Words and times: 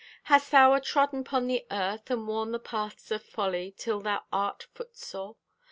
Hast 0.23 0.49
thou 0.49 0.71
atrodden 0.73 1.23
'pon 1.23 1.45
the 1.45 1.67
Earth, 1.69 2.09
And 2.09 2.27
worn 2.27 2.53
the 2.53 2.57
paths 2.59 3.11
o' 3.11 3.19
folly 3.19 3.71
Till 3.77 3.99
thou 4.01 4.23
art 4.33 4.63
foot 4.73 4.97
sore? 4.97 5.35